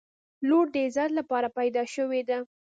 •لور 0.47 0.65
د 0.73 0.75
عزت 0.85 1.09
لپاره 1.19 1.47
پیدا 1.57 1.83
شوې 1.95 2.21
ده. 2.29 2.37